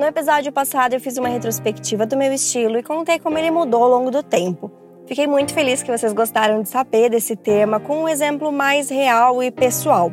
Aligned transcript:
No 0.00 0.06
episódio 0.06 0.50
passado 0.50 0.94
eu 0.94 1.00
fiz 1.00 1.18
uma 1.18 1.28
retrospectiva 1.28 2.06
do 2.06 2.16
meu 2.16 2.32
estilo 2.32 2.78
e 2.78 2.82
contei 2.82 3.18
como 3.18 3.36
ele 3.36 3.50
mudou 3.50 3.82
ao 3.82 3.90
longo 3.90 4.10
do 4.10 4.22
tempo. 4.22 4.72
Fiquei 5.06 5.26
muito 5.26 5.52
feliz 5.52 5.82
que 5.82 5.94
vocês 5.94 6.14
gostaram 6.14 6.62
de 6.62 6.70
saber 6.70 7.10
desse 7.10 7.36
tema 7.36 7.78
com 7.78 8.04
um 8.04 8.08
exemplo 8.08 8.50
mais 8.50 8.88
real 8.88 9.42
e 9.42 9.50
pessoal. 9.50 10.10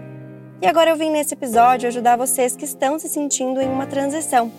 E 0.61 0.67
agora 0.67 0.89
eu 0.89 0.97
vim 0.97 1.09
nesse 1.09 1.35
episódio 1.35 1.87
ajudar 1.87 2.17
vocês 2.17 2.53
que 2.53 2.65
estão 2.65 2.99
se 2.99 3.07
sentindo 3.07 3.61
em 3.61 3.69
uma 3.69 3.87
transição. 3.87 4.51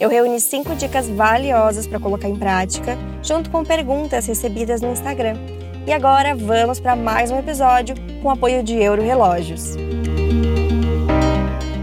Eu 0.00 0.10
reuni 0.10 0.40
cinco 0.40 0.74
dicas 0.74 1.08
valiosas 1.08 1.86
para 1.86 2.00
colocar 2.00 2.28
em 2.28 2.36
prática, 2.36 2.98
junto 3.22 3.52
com 3.52 3.64
perguntas 3.64 4.26
recebidas 4.26 4.80
no 4.80 4.90
Instagram. 4.90 5.36
E 5.86 5.92
agora 5.92 6.34
vamos 6.34 6.80
para 6.80 6.96
mais 6.96 7.30
um 7.30 7.38
episódio 7.38 7.94
com 8.20 8.28
apoio 8.28 8.64
de 8.64 8.82
Euro 8.82 9.00
Relógios. 9.00 9.76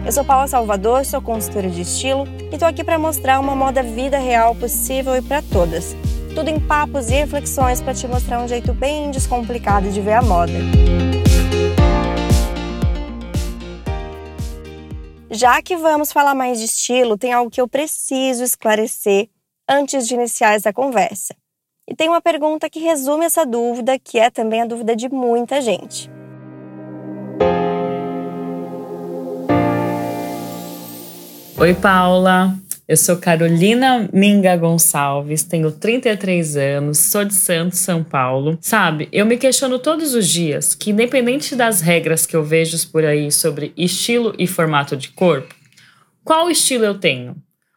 Eu 0.10 0.14
sou 0.14 0.26
Paula 0.26 0.48
Salvador, 0.48 1.06
sou 1.06 1.22
consultora 1.22 1.70
de 1.70 1.84
estilo 1.84 2.26
e 2.52 2.56
estou 2.56 2.68
aqui 2.68 2.84
para 2.84 2.98
mostrar 2.98 3.40
uma 3.40 3.56
moda 3.56 3.84
vida 3.84 4.18
real 4.18 4.56
possível 4.56 5.16
e 5.16 5.22
para 5.22 5.44
todas. 5.44 5.96
Tudo 6.34 6.50
em 6.50 6.60
papos 6.60 7.12
e 7.12 7.14
reflexões 7.14 7.80
para 7.80 7.94
te 7.94 8.08
mostrar 8.08 8.42
um 8.42 8.48
jeito 8.48 8.74
bem 8.74 9.12
descomplicado 9.12 9.92
de 9.92 10.02
ver 10.02 10.14
a 10.14 10.24
moda. 10.24 10.54
Já 15.30 15.62
que 15.62 15.78
vamos 15.78 16.12
falar 16.12 16.34
mais 16.34 16.58
de 16.58 16.66
estilo, 16.66 17.16
tem 17.16 17.32
algo 17.32 17.52
que 17.52 17.62
eu 17.62 17.68
preciso 17.68 18.44
esclarecer 18.44 19.30
antes 19.70 20.08
de 20.08 20.16
iniciar 20.16 20.56
essa 20.56 20.74
conversa. 20.74 21.36
E 21.88 21.94
tem 21.96 22.10
uma 22.10 22.20
pergunta 22.20 22.68
que 22.68 22.80
resume 22.80 23.26
essa 23.26 23.46
dúvida, 23.46 24.00
que 24.00 24.18
é 24.18 24.32
também 24.32 24.64
a 24.64 24.66
dúvida 24.66 24.96
de 24.96 25.08
muita 25.08 25.62
gente. 25.62 26.10
Oi, 31.62 31.74
Paula. 31.74 32.58
Eu 32.88 32.96
sou 32.96 33.18
Carolina 33.18 34.10
Minga 34.14 34.56
Gonçalves, 34.56 35.44
tenho 35.44 35.70
33 35.70 36.56
anos, 36.56 37.00
sou 37.00 37.26
de 37.26 37.34
Santos, 37.34 37.80
São 37.80 38.02
Paulo. 38.02 38.58
Sabe, 38.62 39.10
eu 39.12 39.26
me 39.26 39.36
questiono 39.36 39.78
todos 39.78 40.14
os 40.14 40.26
dias 40.26 40.74
que, 40.74 40.92
independente 40.92 41.58
das 41.58 41.82
regras 41.82 42.26
que 42.26 42.34
eu 42.34 42.46
vejo 42.46 42.78
por 42.88 43.04
aí 43.04 43.30
sobre 43.30 43.74
estilo 43.76 44.34
e 44.40 44.48
formato 44.48 44.96
de 44.96 45.10
corpo, 45.10 45.54
qual 46.24 46.50
estilo 46.50 46.86
eu 46.86 46.98
tenho? 46.98 47.36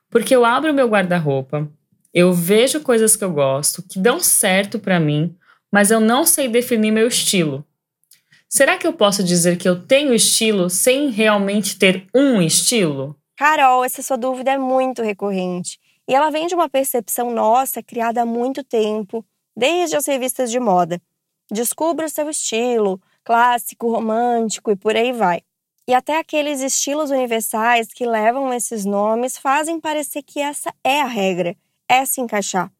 Porque 0.08 0.34
eu 0.34 0.44
abro 0.44 0.72
meu 0.72 0.88
guarda-roupa, 0.88 1.68
eu 2.14 2.32
vejo 2.32 2.82
coisas 2.82 3.16
que 3.16 3.24
eu 3.24 3.32
gosto, 3.32 3.82
que 3.82 3.98
dão 3.98 4.20
certo 4.20 4.78
para 4.78 5.00
mim, 5.00 5.34
mas 5.72 5.90
eu 5.90 5.98
não 5.98 6.24
sei 6.24 6.46
definir 6.46 6.92
meu 6.92 7.08
estilo. 7.08 7.66
Será 8.48 8.78
que 8.78 8.86
eu 8.86 8.92
posso 8.92 9.24
dizer 9.24 9.56
que 9.56 9.68
eu 9.68 9.74
tenho 9.74 10.14
estilo 10.14 10.70
sem 10.70 11.10
realmente 11.10 11.76
ter 11.76 12.04
um 12.14 12.40
estilo? 12.40 13.18
Carol, 13.42 13.84
essa 13.84 14.04
sua 14.04 14.16
dúvida 14.16 14.52
é 14.52 14.56
muito 14.56 15.02
recorrente. 15.02 15.76
E 16.06 16.14
ela 16.14 16.30
vem 16.30 16.46
de 16.46 16.54
uma 16.54 16.68
percepção 16.68 17.32
nossa 17.32 17.82
criada 17.82 18.22
há 18.22 18.24
muito 18.24 18.62
tempo, 18.62 19.26
desde 19.56 19.96
as 19.96 20.06
revistas 20.06 20.48
de 20.48 20.60
moda. 20.60 21.02
Descubra 21.50 22.06
o 22.06 22.08
seu 22.08 22.30
estilo, 22.30 23.00
clássico, 23.24 23.90
romântico 23.90 24.70
e 24.70 24.76
por 24.76 24.94
aí 24.94 25.10
vai. 25.10 25.42
E 25.88 25.92
até 25.92 26.18
aqueles 26.18 26.60
estilos 26.60 27.10
universais 27.10 27.88
que 27.88 28.06
levam 28.06 28.54
esses 28.54 28.84
nomes 28.84 29.36
fazem 29.36 29.80
parecer 29.80 30.22
que 30.22 30.38
essa 30.38 30.72
é 30.84 31.00
a 31.00 31.06
regra, 31.06 31.56
é 31.88 32.04
se 32.04 32.20
encaixar. 32.20 32.70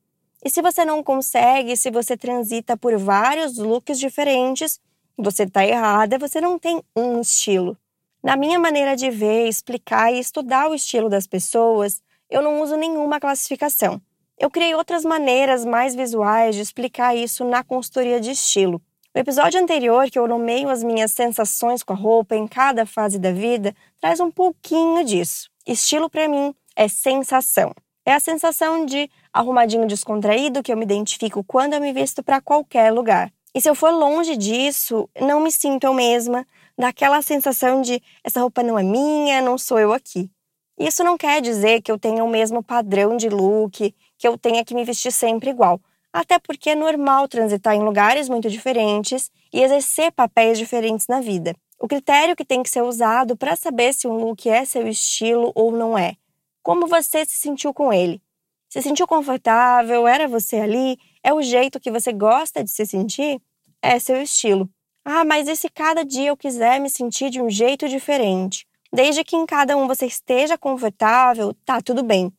E 0.45 0.49
se 0.49 0.63
você 0.63 0.85
não 0.85 1.03
consegue, 1.03 1.77
se 1.77 1.91
você 1.91 2.17
transita 2.17 2.77
por 2.77 2.97
vários 2.97 3.59
looks 3.59 3.99
diferentes, 3.99 4.79
você 5.19 5.43
está 5.43 5.67
errada, 5.67 6.21
você 6.21 6.41
não 6.41 6.57
tem 6.57 6.81
um 6.95 7.21
estilo. 7.21 7.77
Na 8.23 8.37
minha 8.37 8.57
maneira 8.57 8.95
de 8.95 9.11
ver, 9.11 9.49
explicar 9.49 10.13
e 10.13 10.21
estudar 10.21 10.71
o 10.71 10.75
estilo 10.75 11.09
das 11.09 11.27
pessoas, 11.27 12.01
eu 12.31 12.41
não 12.41 12.63
uso 12.63 12.77
nenhuma 12.77 13.19
classificação. 13.19 14.01
Eu 14.39 14.49
criei 14.49 14.77
outras 14.77 15.05
maneiras 15.05 15.65
mais 15.65 15.95
visuais 15.95 16.55
de 16.55 16.61
explicar 16.61 17.17
isso 17.17 17.45
na 17.45 17.65
consultoria 17.65 18.21
de 18.21 18.31
estilo. 18.31 18.81
O 19.13 19.19
episódio 19.19 19.61
anterior, 19.61 20.09
que 20.09 20.19
eu 20.19 20.29
nomeio 20.29 20.69
as 20.69 20.85
minhas 20.85 21.11
sensações 21.11 21.83
com 21.83 21.95
a 21.95 21.97
roupa 21.97 22.37
em 22.37 22.47
cada 22.47 22.87
fase 22.87 23.19
da 23.19 23.33
vida, 23.33 23.75
traz 24.01 24.21
um 24.21 24.31
pouquinho 24.31 25.05
disso. 25.05 25.51
Estilo 25.67 26.09
para 26.09 26.29
mim 26.29 26.55
é 26.77 26.87
sensação. 26.87 27.75
É 28.07 28.15
a 28.15 28.21
sensação 28.21 28.87
de 28.87 29.11
arrumadinho 29.33 29.87
descontraído 29.87 30.63
que 30.63 30.73
eu 30.73 30.77
me 30.77 30.85
identifico 30.85 31.43
quando 31.43 31.75
eu 31.75 31.81
me 31.81 31.93
visto 31.93 32.23
para 32.23 32.41
qualquer 32.41 32.93
lugar. 32.93 33.33
E 33.55 33.61
se 33.61 33.69
eu 33.69 33.75
for 33.75 33.91
longe 33.91 34.37
disso, 34.37 35.09
não 35.21 35.41
me 35.41 35.53
sinto 35.53 35.85
eu 35.85 35.93
mesma, 35.93 36.47
daquela 36.77 37.23
sensação 37.23 37.83
de 37.83 38.03
essa 38.25 38.41
roupa 38.41 38.63
não 38.63 38.79
é 38.79 38.83
minha, 38.83 39.41
não 39.41 39.57
sou 39.59 39.79
eu 39.79 39.93
aqui. 39.93 40.31
Isso 40.79 41.05
não 41.05 41.17
quer 41.17 41.41
dizer 41.41 41.83
que 41.83 41.93
eu 41.93 41.99
tenha 41.99 42.25
o 42.25 42.29
mesmo 42.29 42.63
padrão 42.63 43.17
de 43.17 43.29
look, 43.29 43.95
que 44.19 44.29
eu 44.29 44.39
tenha 44.39 44.65
que 44.65 44.75
me 44.75 44.85
vestir 44.85 45.13
sempre 45.13 45.51
igual. 45.51 45.81
Até 46.13 46.39
porque 46.39 46.71
é 46.71 46.75
normal 46.75 47.29
transitar 47.29 47.75
em 47.75 47.83
lugares 47.83 48.29
muito 48.29 48.51
diferentes 48.51 49.31
e 49.53 49.63
exercer 49.63 50.13
papéis 50.13 50.59
diferentes 50.59 51.07
na 51.07 51.21
vida. 51.21 51.55
O 51.79 51.89
critério 51.89 52.37
que 52.37 52.45
tem 52.45 52.63
que 52.63 52.71
ser 52.71 52.83
usado 52.83 53.37
para 53.37 53.57
saber 53.57 53.93
se 53.93 54.07
um 54.07 54.15
look 54.15 54.49
é 54.49 54.65
seu 54.65 54.87
estilo 54.87 55.51
ou 55.55 55.73
não 55.73 55.97
é. 55.97 56.15
Como 56.63 56.87
você 56.87 57.25
se 57.25 57.37
sentiu 57.37 57.75
com 57.75 57.93
ele? 57.93 58.23
Se 58.69 58.81
sentiu 58.81 59.07
confortável? 59.07 60.07
Era 60.07 60.29
você 60.29 60.57
ali? 60.57 60.97
É 61.23 61.35
o 61.35 61.43
jeito 61.43 61.81
que 61.81 61.91
você 61.91 62.13
gosta 62.13 62.63
de 62.63 62.71
se 62.71 62.87
sentir? 62.87 63.41
É 63.83 63.99
seu 63.99 64.23
estilo. 64.23 64.71
Ah, 65.05 65.25
mas 65.25 65.49
e 65.49 65.57
se 65.57 65.69
cada 65.69 66.05
dia 66.05 66.29
eu 66.29 66.37
quiser 66.37 66.81
me 66.81 66.89
sentir 66.89 67.29
de 67.29 67.43
um 67.43 67.51
jeito 67.51 67.89
diferente? 67.89 68.67
Desde 68.93 69.25
que 69.25 69.35
em 69.35 69.45
cada 69.45 69.77
um 69.77 69.89
você 69.89 70.07
esteja 70.07 70.57
confortável, 70.57 71.55
tá 71.65 71.81
tudo 71.81 72.03
bem. 72.03 72.33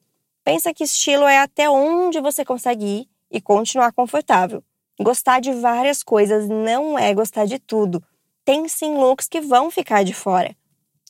Pensa 0.46 0.74
que 0.74 0.84
estilo 0.84 1.26
é 1.26 1.40
até 1.40 1.70
onde 1.70 2.22
você 2.22 2.46
consegue 2.46 2.86
ir 2.86 3.10
e 3.30 3.42
continuar 3.42 3.92
confortável. 3.92 4.64
Gostar 5.02 5.42
de 5.42 5.52
várias 5.52 6.04
coisas 6.04 6.48
não 6.48 6.98
é 6.98 7.14
gostar 7.14 7.46
de 7.46 7.60
tudo. 7.60 8.02
Tem 8.46 8.68
sim 8.68 8.96
looks 8.96 9.28
que 9.28 9.42
vão 9.42 9.72
ficar 9.72 10.04
de 10.04 10.14
fora. 10.14 10.56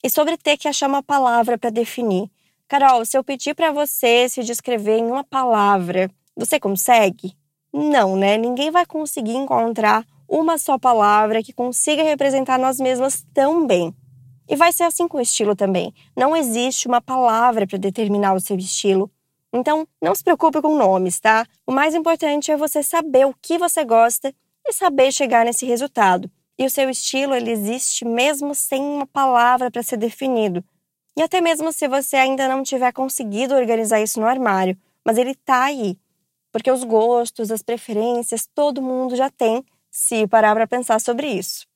E 0.03 0.09
sobre 0.09 0.37
ter 0.37 0.57
que 0.57 0.67
achar 0.67 0.87
uma 0.87 1.03
palavra 1.03 1.57
para 1.57 1.69
definir. 1.69 2.31
Carol, 2.67 3.05
se 3.05 3.17
eu 3.17 3.23
pedir 3.23 3.53
para 3.53 3.71
você 3.71 4.27
se 4.27 4.43
descrever 4.43 4.97
em 4.97 5.05
uma 5.05 5.23
palavra, 5.23 6.09
você 6.35 6.59
consegue? 6.59 7.35
Não, 7.71 8.15
né? 8.15 8.37
Ninguém 8.37 8.71
vai 8.71 8.85
conseguir 8.85 9.35
encontrar 9.35 10.05
uma 10.33 10.57
só 10.57 10.79
palavra 10.79 11.43
que 11.43 11.53
consiga 11.53 12.01
representar 12.01 12.57
nós 12.57 12.79
mesmas 12.79 13.23
tão 13.35 13.67
bem. 13.67 13.95
E 14.49 14.55
vai 14.55 14.73
ser 14.73 14.81
assim 14.81 15.07
com 15.07 15.19
o 15.19 15.21
estilo 15.21 15.55
também. 15.55 15.93
Não 16.17 16.35
existe 16.35 16.87
uma 16.87 16.99
palavra 16.99 17.67
para 17.67 17.77
determinar 17.77 18.33
o 18.33 18.39
seu 18.39 18.57
estilo. 18.57 19.11
Então, 19.53 19.87
não 20.01 20.15
se 20.15 20.23
preocupe 20.23 20.59
com 20.59 20.75
nomes, 20.75 21.19
tá? 21.19 21.45
O 21.67 21.71
mais 21.71 21.93
importante 21.93 22.51
é 22.51 22.57
você 22.57 22.81
saber 22.81 23.27
o 23.27 23.35
que 23.39 23.59
você 23.59 23.85
gosta 23.85 24.33
e 24.65 24.73
saber 24.73 25.11
chegar 25.11 25.45
nesse 25.45 25.67
resultado. 25.67 26.31
E 26.57 26.65
o 26.65 26.69
seu 26.69 26.89
estilo, 26.89 27.35
ele 27.35 27.51
existe 27.51 28.03
mesmo 28.03 28.55
sem 28.55 28.81
uma 28.81 29.05
palavra 29.05 29.69
para 29.69 29.83
ser 29.83 29.97
definido. 29.97 30.63
E 31.15 31.21
até 31.21 31.41
mesmo 31.41 31.71
se 31.71 31.87
você 31.87 32.15
ainda 32.15 32.47
não 32.47 32.63
tiver 32.63 32.91
conseguido 32.91 33.53
organizar 33.53 34.01
isso 34.01 34.19
no 34.19 34.25
armário, 34.25 34.75
mas 35.05 35.19
ele 35.19 35.35
tá 35.35 35.65
aí. 35.65 35.95
Porque 36.51 36.71
os 36.71 36.83
gostos, 36.83 37.51
as 37.51 37.61
preferências, 37.61 38.47
todo 38.51 38.81
mundo 38.81 39.15
já 39.15 39.29
tem 39.29 39.63
se 39.93 40.27
parar 40.27 40.55
para 40.55 40.65
pensar 40.65 40.99
sobre 40.99 41.27
isso. 41.27 41.67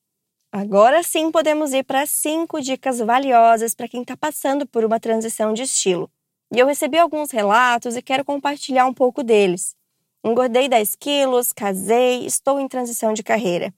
Agora 0.51 1.03
sim 1.03 1.31
podemos 1.31 1.72
ir 1.72 1.83
para 1.83 2.07
cinco 2.07 2.59
dicas 2.59 2.97
valiosas 2.97 3.75
para 3.75 3.88
quem 3.88 4.01
está 4.01 4.17
passando 4.17 4.66
por 4.66 4.83
uma 4.83 5.00
transição 5.00 5.53
de 5.53 5.61
estilo. 5.61 6.09
E 6.51 6.57
eu 6.57 6.66
recebi 6.66 6.97
alguns 6.97 7.29
relatos 7.29 7.95
e 7.95 8.01
quero 8.01 8.25
compartilhar 8.25 8.88
um 8.88 8.94
pouco 8.94 9.23
deles. 9.23 9.75
Engordei 10.23 10.67
10 10.67 10.95
quilos, 10.95 11.53
casei, 11.53 12.25
estou 12.25 12.59
em 12.59 12.67
transição 12.67 13.13
de 13.13 13.22
carreira. 13.22 13.72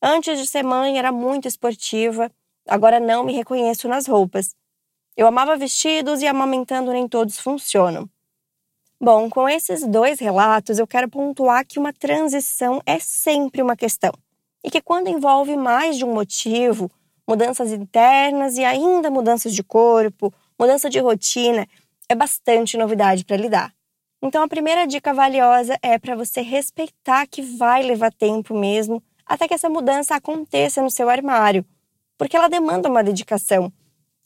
Antes 0.00 0.38
de 0.38 0.46
ser 0.46 0.62
mãe 0.62 0.96
era 0.96 1.10
muito 1.10 1.48
esportiva, 1.48 2.30
agora 2.68 3.00
não 3.00 3.24
me 3.24 3.32
reconheço 3.32 3.88
nas 3.88 4.06
roupas. 4.06 4.54
Eu 5.16 5.26
amava 5.26 5.56
vestidos 5.56 6.22
e 6.22 6.28
amamentando 6.28 6.92
nem 6.92 7.08
todos 7.08 7.40
funcionam. 7.40 8.08
Bom, 9.02 9.30
com 9.30 9.48
esses 9.48 9.82
dois 9.86 10.20
relatos, 10.20 10.78
eu 10.78 10.86
quero 10.86 11.08
pontuar 11.08 11.64
que 11.66 11.78
uma 11.78 11.90
transição 11.90 12.82
é 12.84 12.98
sempre 12.98 13.62
uma 13.62 13.74
questão 13.74 14.12
e 14.62 14.70
que 14.70 14.82
quando 14.82 15.08
envolve 15.08 15.56
mais 15.56 15.96
de 15.96 16.04
um 16.04 16.12
motivo, 16.12 16.90
mudanças 17.26 17.72
internas 17.72 18.58
e 18.58 18.64
ainda 18.64 19.10
mudanças 19.10 19.54
de 19.54 19.62
corpo, 19.62 20.30
mudança 20.58 20.90
de 20.90 20.98
rotina, 20.98 21.66
é 22.10 22.14
bastante 22.14 22.76
novidade 22.76 23.24
para 23.24 23.38
lidar. 23.38 23.72
Então, 24.20 24.42
a 24.42 24.48
primeira 24.48 24.86
dica 24.86 25.14
valiosa 25.14 25.78
é 25.80 25.98
para 25.98 26.14
você 26.14 26.42
respeitar 26.42 27.26
que 27.26 27.40
vai 27.40 27.82
levar 27.82 28.12
tempo 28.12 28.54
mesmo 28.54 29.02
até 29.24 29.48
que 29.48 29.54
essa 29.54 29.70
mudança 29.70 30.14
aconteça 30.14 30.82
no 30.82 30.90
seu 30.90 31.08
armário, 31.08 31.64
porque 32.18 32.36
ela 32.36 32.48
demanda 32.48 32.90
uma 32.90 33.02
dedicação. 33.02 33.72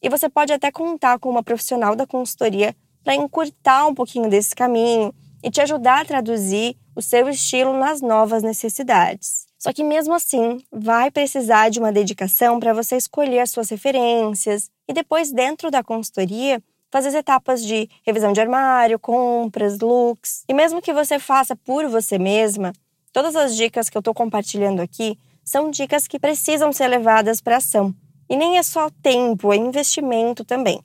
E 0.03 0.09
você 0.09 0.29
pode 0.29 0.53
até 0.53 0.73
contar 0.73 1.21
com 1.21 1.31
uma 1.31 1.45
profissional 1.45 1.95
da 1.95 2.09
consultoria 2.09 2.75
para 3.05 3.15
encurtar 3.15 3.87
um 3.87 3.95
pouquinho 3.95 4.29
desse 4.29 4.55
caminho 4.55 5.15
e 5.43 5.51
te 5.51 5.61
ajudar 5.61 6.01
a 6.01 6.05
traduzir 6.05 6.77
o 6.97 7.03
seu 7.03 7.29
estilo 7.29 7.79
nas 7.79 8.01
novas 8.01 8.43
necessidades. 8.43 9.45
Só 9.59 9.73
que 9.73 9.85
mesmo 9.85 10.15
assim, 10.15 10.63
vai 10.73 11.11
precisar 11.11 11.69
de 11.69 11.79
uma 11.79 11.93
dedicação 11.93 12.59
para 12.59 12.73
você 12.73 12.97
escolher 12.97 13.41
as 13.41 13.51
suas 13.51 13.69
referências 13.69 14.71
e 14.89 14.93
depois 14.93 15.33
dentro 15.33 15.71
da 15.71 15.83
consultoria 15.83 16.63
fazer 16.91 17.09
as 17.09 17.15
etapas 17.15 17.63
de 17.63 17.89
revisão 18.07 18.33
de 18.33 18.41
armário, 18.41 18.99
compras, 18.99 19.81
looks. 19.81 20.45
E 20.49 20.55
mesmo 20.55 20.81
que 20.81 20.93
você 20.93 21.19
faça 21.19 21.57
por 21.57 21.89
você 21.89 22.19
mesma, 22.19 22.73
todas 23.13 23.35
as 23.35 23.57
dicas 23.57 23.89
que 23.89 23.97
eu 23.97 24.01
estou 24.01 24.15
compartilhando 24.15 24.81
aqui 24.81 25.19
são 25.43 25.71
dicas 25.71 26.07
que 26.07 26.19
precisam 26.19 26.73
ser 26.73 26.89
levadas 26.89 27.41
para 27.41 27.57
ação. 27.57 27.95
E 28.31 28.37
nem 28.37 28.59
é 28.59 28.63
só 28.63 28.89
tempo, 29.03 29.53
é 29.53 29.57
investimento 29.57 30.45
também. 30.45 30.81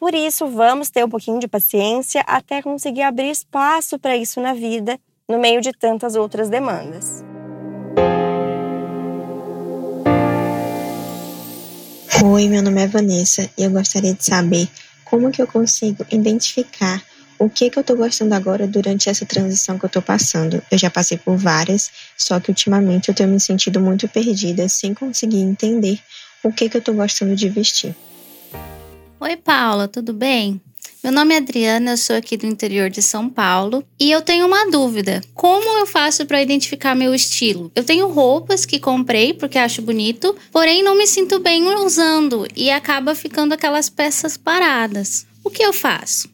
Por 0.00 0.14
isso, 0.14 0.46
vamos 0.46 0.88
ter 0.88 1.04
um 1.04 1.10
pouquinho 1.10 1.38
de 1.38 1.46
paciência 1.46 2.22
até 2.26 2.62
conseguir 2.62 3.02
abrir 3.02 3.30
espaço 3.30 3.98
para 3.98 4.16
isso 4.16 4.40
na 4.40 4.54
vida, 4.54 4.98
no 5.28 5.38
meio 5.38 5.60
de 5.60 5.72
tantas 5.72 6.16
outras 6.16 6.48
demandas. 6.48 7.22
Oi, 12.24 12.48
meu 12.48 12.62
nome 12.62 12.80
é 12.82 12.86
Vanessa 12.86 13.50
e 13.58 13.62
eu 13.62 13.70
gostaria 13.70 14.14
de 14.14 14.24
saber 14.24 14.66
como 15.04 15.30
que 15.30 15.42
eu 15.42 15.46
consigo 15.46 16.06
identificar 16.10 17.02
o 17.38 17.50
que 17.50 17.68
que 17.68 17.78
eu 17.78 17.84
tô 17.84 17.94
gostando 17.94 18.34
agora 18.34 18.66
durante 18.66 19.10
essa 19.10 19.26
transição 19.26 19.78
que 19.78 19.84
eu 19.84 19.90
tô 19.90 20.00
passando. 20.00 20.62
Eu 20.70 20.78
já 20.78 20.90
passei 20.90 21.18
por 21.18 21.36
várias, 21.36 21.90
só 22.16 22.40
que 22.40 22.50
ultimamente 22.50 23.10
eu 23.10 23.14
tenho 23.14 23.28
me 23.28 23.38
sentido 23.38 23.78
muito 23.78 24.08
perdida, 24.08 24.66
sem 24.66 24.94
conseguir 24.94 25.40
entender 25.40 26.00
o 26.42 26.50
que 26.50 26.70
que 26.70 26.78
eu 26.78 26.82
tô 26.82 26.94
gostando 26.94 27.36
de 27.36 27.50
vestir. 27.50 27.94
Oi, 29.22 29.36
Paula, 29.36 29.86
tudo 29.86 30.14
bem? 30.14 30.58
Meu 31.04 31.12
nome 31.12 31.34
é 31.34 31.36
Adriana, 31.36 31.90
eu 31.90 31.96
sou 31.98 32.16
aqui 32.16 32.38
do 32.38 32.46
interior 32.46 32.88
de 32.88 33.02
São 33.02 33.28
Paulo 33.28 33.84
e 34.00 34.10
eu 34.10 34.22
tenho 34.22 34.46
uma 34.46 34.70
dúvida. 34.70 35.20
Como 35.34 35.78
eu 35.78 35.86
faço 35.86 36.24
para 36.24 36.40
identificar 36.40 36.94
meu 36.94 37.14
estilo? 37.14 37.70
Eu 37.76 37.84
tenho 37.84 38.08
roupas 38.08 38.64
que 38.64 38.80
comprei 38.80 39.34
porque 39.34 39.58
acho 39.58 39.82
bonito, 39.82 40.34
porém 40.50 40.82
não 40.82 40.96
me 40.96 41.06
sinto 41.06 41.38
bem 41.38 41.62
usando 41.74 42.46
e 42.56 42.70
acaba 42.70 43.14
ficando 43.14 43.52
aquelas 43.52 43.90
peças 43.90 44.38
paradas. 44.38 45.26
O 45.44 45.50
que 45.50 45.62
eu 45.62 45.74
faço? 45.74 46.30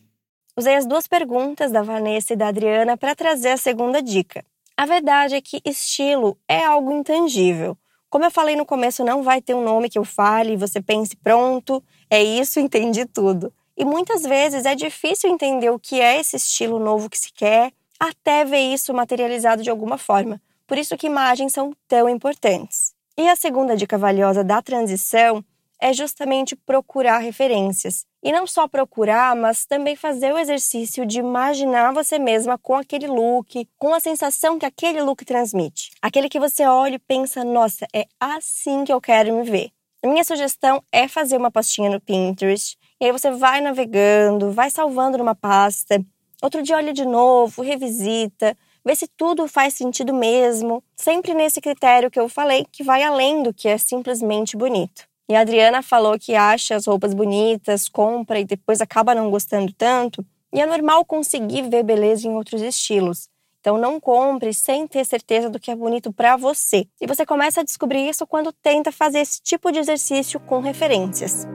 Usei 0.56 0.76
as 0.76 0.86
duas 0.86 1.08
perguntas 1.08 1.72
da 1.72 1.82
Vanessa 1.82 2.34
e 2.34 2.36
da 2.36 2.46
Adriana 2.46 2.96
para 2.96 3.16
trazer 3.16 3.48
a 3.48 3.56
segunda 3.56 4.00
dica. 4.00 4.44
A 4.76 4.86
verdade 4.86 5.34
é 5.34 5.40
que 5.40 5.60
estilo 5.64 6.38
é 6.46 6.64
algo 6.64 6.92
intangível. 6.92 7.76
Como 8.08 8.24
eu 8.24 8.30
falei 8.30 8.54
no 8.54 8.64
começo, 8.64 9.04
não 9.04 9.24
vai 9.24 9.42
ter 9.42 9.54
um 9.54 9.64
nome 9.64 9.90
que 9.90 9.98
eu 9.98 10.04
fale 10.04 10.52
e 10.52 10.56
você 10.56 10.80
pense, 10.80 11.16
pronto, 11.16 11.82
é 12.08 12.22
isso, 12.22 12.60
entendi 12.60 13.04
tudo. 13.04 13.52
E 13.76 13.84
muitas 13.84 14.22
vezes 14.22 14.64
é 14.64 14.74
difícil 14.74 15.30
entender 15.30 15.70
o 15.70 15.78
que 15.78 16.00
é 16.00 16.18
esse 16.18 16.36
estilo 16.36 16.78
novo 16.78 17.10
que 17.10 17.18
se 17.18 17.32
quer, 17.32 17.72
até 17.98 18.44
ver 18.44 18.72
isso 18.72 18.94
materializado 18.94 19.62
de 19.62 19.70
alguma 19.70 19.98
forma. 19.98 20.40
Por 20.66 20.78
isso 20.78 20.96
que 20.96 21.06
imagens 21.06 21.52
são 21.52 21.72
tão 21.86 22.08
importantes. 22.08 22.94
E 23.16 23.28
a 23.28 23.36
segunda 23.36 23.76
dica 23.76 23.96
valiosa 23.96 24.42
da 24.42 24.60
transição 24.60 25.44
é 25.80 25.92
justamente 25.92 26.56
procurar 26.56 27.18
referências. 27.18 28.06
E 28.22 28.32
não 28.32 28.46
só 28.46 28.66
procurar, 28.66 29.36
mas 29.36 29.66
também 29.66 29.94
fazer 29.94 30.32
o 30.32 30.38
exercício 30.38 31.06
de 31.06 31.20
imaginar 31.20 31.92
você 31.92 32.18
mesma 32.18 32.58
com 32.58 32.74
aquele 32.74 33.06
look, 33.06 33.68
com 33.78 33.94
a 33.94 34.00
sensação 34.00 34.58
que 34.58 34.66
aquele 34.66 35.00
look 35.00 35.24
transmite. 35.24 35.92
Aquele 36.02 36.28
que 36.28 36.40
você 36.40 36.66
olha 36.66 36.96
e 36.96 36.98
pensa, 36.98 37.44
nossa, 37.44 37.86
é 37.94 38.06
assim 38.18 38.84
que 38.84 38.92
eu 38.92 39.00
quero 39.00 39.32
me 39.32 39.48
ver. 39.48 39.70
Minha 40.06 40.22
sugestão 40.22 40.80
é 40.92 41.08
fazer 41.08 41.36
uma 41.36 41.50
pastinha 41.50 41.90
no 41.90 42.00
Pinterest 42.00 42.78
e 43.00 43.06
aí 43.06 43.12
você 43.12 43.28
vai 43.32 43.60
navegando, 43.60 44.52
vai 44.52 44.70
salvando 44.70 45.18
numa 45.18 45.34
pasta. 45.34 46.00
Outro 46.40 46.62
dia 46.62 46.76
olha 46.76 46.92
de 46.92 47.04
novo, 47.04 47.60
revisita, 47.60 48.56
vê 48.84 48.94
se 48.94 49.08
tudo 49.16 49.48
faz 49.48 49.74
sentido 49.74 50.14
mesmo, 50.14 50.80
sempre 50.94 51.34
nesse 51.34 51.60
critério 51.60 52.08
que 52.08 52.20
eu 52.20 52.28
falei, 52.28 52.64
que 52.70 52.84
vai 52.84 53.02
além 53.02 53.42
do 53.42 53.52
que 53.52 53.68
é 53.68 53.76
simplesmente 53.78 54.56
bonito. 54.56 55.08
E 55.28 55.34
a 55.34 55.40
Adriana 55.40 55.82
falou 55.82 56.16
que 56.16 56.36
acha 56.36 56.76
as 56.76 56.86
roupas 56.86 57.12
bonitas, 57.12 57.88
compra 57.88 58.38
e 58.38 58.44
depois 58.44 58.80
acaba 58.80 59.12
não 59.12 59.28
gostando 59.28 59.72
tanto. 59.72 60.24
E 60.54 60.60
é 60.60 60.66
normal 60.66 61.04
conseguir 61.04 61.68
ver 61.68 61.82
beleza 61.82 62.28
em 62.28 62.34
outros 62.34 62.62
estilos. 62.62 63.28
Então 63.66 63.76
não 63.76 63.98
compre 63.98 64.54
sem 64.54 64.86
ter 64.86 65.04
certeza 65.04 65.50
do 65.50 65.58
que 65.58 65.72
é 65.72 65.74
bonito 65.74 66.12
para 66.12 66.36
você. 66.36 66.86
E 67.00 67.04
você 67.04 67.26
começa 67.26 67.62
a 67.62 67.64
descobrir 67.64 68.08
isso 68.08 68.24
quando 68.24 68.52
tenta 68.52 68.92
fazer 68.92 69.18
esse 69.18 69.42
tipo 69.42 69.72
de 69.72 69.80
exercício 69.80 70.38
com 70.38 70.60
referências. 70.60 71.48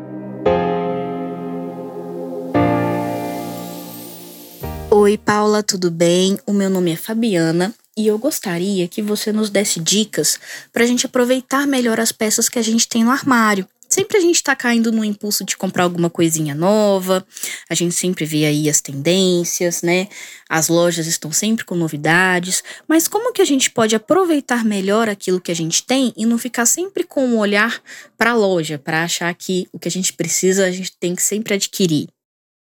Oi, 4.90 5.18
Paula, 5.18 5.64
tudo 5.64 5.90
bem? 5.90 6.38
O 6.46 6.52
meu 6.52 6.70
nome 6.70 6.92
é 6.92 6.98
Fabiana 6.98 7.74
e 7.96 8.08
eu 8.08 8.18
gostaria 8.18 8.90
que 8.90 9.02
você 9.02 9.32
nos 9.32 9.50
desse 9.50 9.80
dicas 9.80 10.38
para 10.74 10.84
a 10.84 10.88
gente 10.88 11.06
aproveitar 11.06 11.66
melhor 11.66 11.98
as 11.98 12.12
peças 12.12 12.50
que 12.50 12.60
a 12.60 12.62
gente 12.62 12.90
tem 12.90 13.06
no 13.06 13.12
armário. 13.12 13.66
Sempre 13.92 14.18
a 14.18 14.22
gente 14.22 14.36
está 14.36 14.56
caindo 14.56 14.90
no 14.90 15.04
impulso 15.04 15.44
de 15.44 15.58
comprar 15.58 15.84
alguma 15.84 16.10
coisinha 16.10 16.56
nova, 16.56 17.28
a 17.70 17.76
gente 17.76 17.94
sempre 17.94 18.24
vê 18.24 18.46
aí 18.46 18.70
as 18.70 18.80
tendências, 18.80 19.82
né? 19.82 20.08
As 20.48 20.70
lojas 20.70 21.08
estão 21.08 21.30
sempre 21.30 21.66
com 21.66 21.76
novidades, 21.76 22.64
mas 22.88 23.06
como 23.10 23.34
que 23.34 23.42
a 23.42 23.46
gente 23.46 23.70
pode 23.70 23.94
aproveitar 23.94 24.64
melhor 24.64 25.10
aquilo 25.10 25.42
que 25.42 25.52
a 25.52 25.56
gente 25.56 25.84
tem 25.84 26.14
e 26.16 26.26
não 26.26 26.38
ficar 26.38 26.66
sempre 26.66 27.04
com 27.04 27.26
um 27.26 27.38
olhar 27.38 27.84
para 28.18 28.32
a 28.32 28.36
loja, 28.36 28.80
para 28.80 29.04
achar 29.04 29.34
que 29.36 29.68
o 29.74 29.78
que 29.78 29.90
a 29.90 29.92
gente 29.92 30.14
precisa 30.14 30.68
a 30.68 30.72
gente 30.72 30.96
tem 30.98 31.14
que 31.14 31.22
sempre 31.22 31.56
adquirir? 31.56 32.08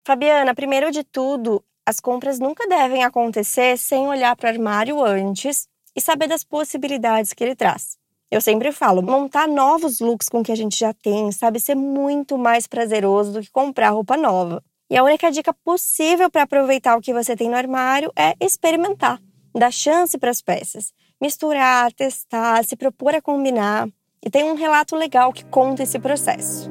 Fabiana, 0.06 0.54
primeiro 0.54 0.90
de 0.90 1.04
tudo, 1.04 1.62
as 1.86 2.00
compras 2.00 2.38
nunca 2.38 2.66
devem 2.66 3.04
acontecer 3.04 3.76
sem 3.76 4.06
olhar 4.06 4.34
para 4.34 4.48
o 4.48 4.52
armário 4.54 5.04
antes 5.04 5.66
e 5.94 6.00
saber 6.00 6.26
das 6.26 6.42
possibilidades 6.42 7.34
que 7.34 7.44
ele 7.44 7.54
traz. 7.54 7.97
Eu 8.30 8.42
sempre 8.42 8.70
falo, 8.72 9.00
montar 9.00 9.48
novos 9.48 10.00
looks 10.00 10.28
com 10.28 10.40
o 10.40 10.44
que 10.44 10.52
a 10.52 10.54
gente 10.54 10.78
já 10.78 10.92
tem, 10.92 11.32
sabe, 11.32 11.58
ser 11.58 11.74
muito 11.74 12.36
mais 12.36 12.66
prazeroso 12.66 13.32
do 13.32 13.40
que 13.40 13.50
comprar 13.50 13.88
roupa 13.88 14.18
nova. 14.18 14.62
E 14.90 14.98
a 14.98 15.02
única 15.02 15.30
dica 15.30 15.50
possível 15.64 16.30
para 16.30 16.42
aproveitar 16.42 16.94
o 16.94 17.00
que 17.00 17.14
você 17.14 17.34
tem 17.34 17.48
no 17.48 17.56
armário 17.56 18.12
é 18.14 18.34
experimentar, 18.38 19.18
dar 19.56 19.72
chance 19.72 20.18
para 20.18 20.28
as 20.28 20.42
peças, 20.42 20.92
misturar, 21.18 21.90
testar, 21.94 22.62
se 22.66 22.76
propor 22.76 23.14
a 23.14 23.22
combinar. 23.22 23.88
E 24.22 24.28
tem 24.28 24.44
um 24.44 24.56
relato 24.56 24.94
legal 24.94 25.32
que 25.32 25.46
conta 25.46 25.82
esse 25.82 25.98
processo. 25.98 26.70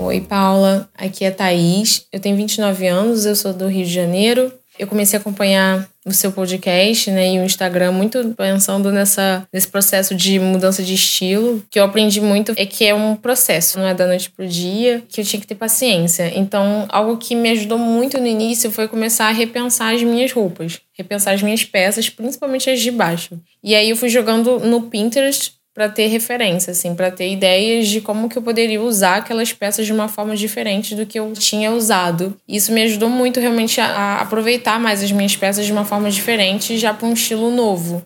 Oi, 0.00 0.20
Paula. 0.20 0.90
Aqui 0.96 1.24
é 1.24 1.30
Thaís. 1.30 2.08
Eu 2.10 2.18
tenho 2.18 2.36
29 2.36 2.88
anos, 2.88 3.24
eu 3.24 3.36
sou 3.36 3.52
do 3.52 3.68
Rio 3.68 3.84
de 3.84 3.92
Janeiro. 3.92 4.52
Eu 4.76 4.88
comecei 4.88 5.16
a 5.16 5.20
acompanhar 5.20 5.91
o 6.04 6.12
seu 6.12 6.32
podcast, 6.32 7.10
né, 7.10 7.34
e 7.34 7.38
o 7.38 7.44
Instagram 7.44 7.92
muito 7.92 8.34
pensando 8.36 8.90
nessa 8.90 9.46
nesse 9.52 9.68
processo 9.68 10.14
de 10.14 10.38
mudança 10.38 10.82
de 10.82 10.94
estilo, 10.94 11.62
que 11.70 11.78
eu 11.78 11.84
aprendi 11.84 12.20
muito 12.20 12.52
é 12.56 12.66
que 12.66 12.84
é 12.84 12.94
um 12.94 13.14
processo, 13.14 13.78
não 13.78 13.86
é 13.86 13.94
da 13.94 14.06
noite 14.06 14.30
pro 14.30 14.46
dia, 14.46 15.02
que 15.08 15.20
eu 15.20 15.24
tinha 15.24 15.40
que 15.40 15.46
ter 15.46 15.54
paciência. 15.54 16.32
Então, 16.34 16.86
algo 16.88 17.16
que 17.16 17.34
me 17.34 17.50
ajudou 17.50 17.78
muito 17.78 18.18
no 18.18 18.26
início 18.26 18.70
foi 18.70 18.88
começar 18.88 19.28
a 19.28 19.32
repensar 19.32 19.94
as 19.94 20.02
minhas 20.02 20.32
roupas, 20.32 20.80
repensar 20.96 21.34
as 21.34 21.42
minhas 21.42 21.64
peças, 21.64 22.08
principalmente 22.08 22.68
as 22.68 22.80
de 22.80 22.90
baixo. 22.90 23.40
E 23.62 23.74
aí 23.74 23.90
eu 23.90 23.96
fui 23.96 24.08
jogando 24.08 24.58
no 24.58 24.82
Pinterest 24.82 25.61
para 25.74 25.88
ter 25.88 26.06
referência, 26.08 26.70
assim, 26.72 26.94
para 26.94 27.10
ter 27.10 27.30
ideias 27.30 27.88
de 27.88 28.00
como 28.00 28.28
que 28.28 28.36
eu 28.36 28.42
poderia 28.42 28.80
usar 28.80 29.16
aquelas 29.16 29.52
peças 29.52 29.86
de 29.86 29.92
uma 29.92 30.08
forma 30.08 30.36
diferente 30.36 30.94
do 30.94 31.06
que 31.06 31.18
eu 31.18 31.32
tinha 31.32 31.70
usado. 31.70 32.36
Isso 32.46 32.72
me 32.72 32.82
ajudou 32.82 33.08
muito 33.08 33.40
realmente 33.40 33.80
a 33.80 34.20
aproveitar 34.20 34.78
mais 34.78 35.02
as 35.02 35.10
minhas 35.10 35.34
peças 35.34 35.64
de 35.64 35.72
uma 35.72 35.84
forma 35.84 36.10
diferente, 36.10 36.76
já 36.76 36.92
para 36.92 37.06
um 37.06 37.14
estilo 37.14 37.50
novo. 37.50 38.02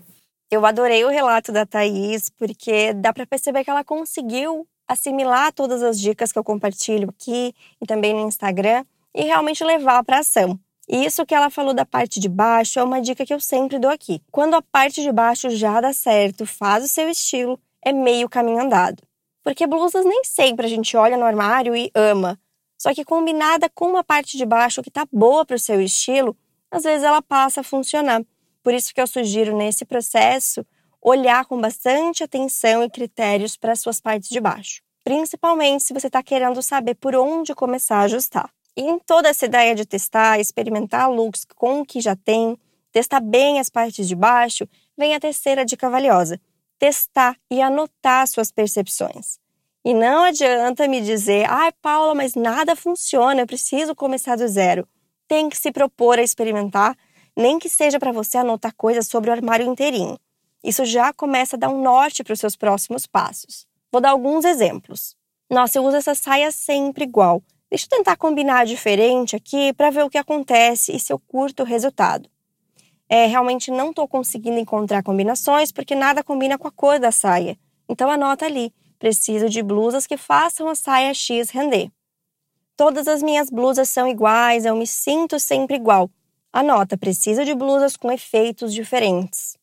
Eu 0.50 0.64
adorei 0.64 1.04
o 1.04 1.08
relato 1.08 1.50
da 1.50 1.66
Thaís, 1.66 2.30
porque 2.38 2.92
dá 2.92 3.12
para 3.12 3.26
perceber 3.26 3.64
que 3.64 3.70
ela 3.70 3.82
conseguiu 3.82 4.64
assimilar 4.87 5.52
todas 5.52 5.82
as 5.82 5.99
dicas 6.00 6.30
que 6.30 6.38
eu 6.38 6.44
compartilho 6.44 7.11
aqui 7.11 7.52
e 7.82 7.87
também 7.87 8.14
no 8.14 8.28
Instagram 8.28 8.85
e 9.12 9.25
realmente 9.25 9.64
levar 9.64 10.04
para 10.04 10.20
ação. 10.20 10.58
E 10.88 11.05
isso 11.05 11.26
que 11.26 11.35
ela 11.35 11.50
falou 11.50 11.75
da 11.75 11.85
parte 11.85 12.21
de 12.21 12.28
baixo 12.28 12.78
é 12.78 12.83
uma 12.83 13.00
dica 13.00 13.26
que 13.26 13.35
eu 13.35 13.40
sempre 13.40 13.78
dou 13.78 13.90
aqui. 13.90 14.23
Quando 14.31 14.55
a 14.55 14.62
parte 14.62 15.02
de 15.02 15.11
baixo 15.11 15.50
já 15.50 15.81
dá 15.81 15.93
certo, 15.93 16.47
faz 16.47 16.85
o 16.85 16.88
seu 16.88 17.09
estilo, 17.09 17.59
é 17.83 17.93
meio 17.93 18.28
caminho 18.28 18.61
andado. 18.62 19.02
Porque 19.43 19.66
blusas 19.66 20.05
nem 20.05 20.23
sempre 20.25 20.66
a 20.66 20.69
gente 20.69 20.97
olha 20.97 21.16
no 21.16 21.25
armário 21.25 21.75
e 21.75 21.90
ama. 21.95 22.38
Só 22.78 22.95
que 22.95 23.05
combinada 23.05 23.69
com 23.71 23.87
uma 23.88 24.05
parte 24.05 24.37
de 24.37 24.45
baixo 24.45 24.83
que 24.83 24.90
tá 24.90 25.07
boa 25.11 25.45
para 25.45 25.57
o 25.57 25.59
seu 25.59 25.81
estilo, 25.81 26.37
às 26.71 26.85
vezes 26.85 27.05
ela 27.05 27.23
passa 27.23 27.61
a 27.61 27.64
funcionar. 27.64 28.23
Por 28.62 28.75
isso 28.75 28.93
que 28.95 29.00
eu 29.00 29.07
sugiro 29.07 29.57
nesse 29.57 29.85
processo 29.85 30.64
olhar 31.00 31.45
com 31.47 31.61
bastante 31.61 32.25
atenção 32.25 32.83
e 32.83 32.90
critérios 32.90 33.57
para 33.57 33.73
as 33.73 33.81
suas 33.81 34.00
partes 34.00 34.28
de 34.28 34.40
baixo. 34.40 34.83
Principalmente 35.05 35.85
se 35.85 35.95
você 35.95 36.09
está 36.09 36.21
querendo 36.21 36.61
saber 36.61 36.97
por 36.97 37.14
onde 37.14 37.55
começar 37.55 37.99
a 37.99 38.02
ajustar. 38.02 38.50
Em 38.76 38.99
toda 38.99 39.30
essa 39.30 39.47
ideia 39.47 39.75
de 39.75 39.87
testar, 39.87 40.38
experimentar 40.38 41.11
looks 41.11 41.47
com 41.56 41.80
o 41.80 41.87
que 41.87 42.00
já 42.00 42.14
tem, 42.14 42.59
testar 42.92 43.21
bem 43.21 43.59
as 43.59 43.71
partes 43.71 44.06
de 44.06 44.14
baixo, 44.14 44.68
vem 44.97 45.14
a 45.14 45.21
terceira 45.21 45.64
dica 45.64 45.88
valiosa: 45.88 46.38
testar 46.78 47.37
e 47.50 47.62
anotar 47.62 48.28
suas 48.28 48.52
percepções. 48.52 49.38
E 49.83 49.95
não 49.95 50.25
adianta 50.25 50.88
me 50.88 51.00
dizer, 51.00 51.49
ai, 51.49 51.73
Paula, 51.80 52.14
mas 52.14 52.35
nada 52.35 52.75
funciona, 52.75 53.40
eu 53.40 53.47
preciso 53.47 53.95
começar 53.95 54.37
do 54.37 54.47
zero. 54.49 54.87
Tem 55.28 55.49
que 55.49 55.56
se 55.56 55.71
propor 55.73 56.18
a 56.18 56.23
experimentar, 56.23 56.97
nem 57.37 57.59
que 57.59 57.68
seja 57.68 57.99
para 57.99 58.12
você 58.12 58.37
anotar 58.37 58.75
coisas 58.76 59.06
sobre 59.06 59.30
o 59.30 59.33
armário 59.33 59.66
inteirinho. 59.66 60.18
Isso 60.62 60.85
já 60.85 61.12
começa 61.12 61.56
a 61.56 61.59
dar 61.59 61.68
um 61.68 61.80
norte 61.80 62.25
para 62.25 62.33
os 62.33 62.40
seus 62.40 62.56
próximos 62.56 63.06
passos. 63.06 63.66
Vou 63.92 64.00
dar 64.00 64.11
alguns 64.11 64.45
exemplos. 64.45 65.16
Nossa, 65.49 65.78
eu 65.78 65.85
uso 65.85 65.97
essa 65.97 66.14
saia 66.14 66.50
sempre 66.50 67.04
igual. 67.04 67.40
Deixa 67.68 67.87
eu 67.87 67.90
tentar 67.90 68.16
combinar 68.16 68.64
diferente 68.64 69.35
aqui 69.35 69.73
para 69.73 69.90
ver 69.90 70.04
o 70.04 70.11
que 70.11 70.18
acontece 70.18 70.94
e 70.94 71.00
se 71.00 71.12
eu 71.12 71.18
curto 71.18 71.62
o 71.62 71.66
resultado. 71.66 72.28
É, 73.08 73.26
realmente 73.26 73.70
não 73.70 73.90
estou 73.90 74.06
conseguindo 74.06 74.58
encontrar 74.58 75.02
combinações 75.02 75.73
porque 75.73 75.94
nada 75.94 76.23
combina 76.23 76.56
com 76.58 76.68
a 76.68 76.73
cor 76.73 76.99
da 76.99 77.11
saia. 77.11 77.58
Então 77.88 78.11
anota 78.11 78.44
ali, 78.44 78.73
preciso 78.99 79.49
de 79.49 79.62
blusas 79.62 80.06
que 80.06 80.16
façam 80.16 80.68
a 80.68 80.75
saia 80.75 81.12
X 81.12 81.50
render. 81.50 81.90
Todas 82.76 83.08
as 83.08 83.23
minhas 83.23 83.49
blusas 83.49 83.88
são 83.88 84.06
iguais, 84.06 84.64
eu 84.64 84.76
me 84.76 84.87
sinto 84.87 85.40
sempre 85.40 85.76
igual. 85.76 86.11
Anota, 86.52 86.96
preciso 86.96 87.44
de 87.44 87.54
blusas 87.54 87.96
com 87.96 88.12
efeitos 88.12 88.73
diferentes. 88.73 89.56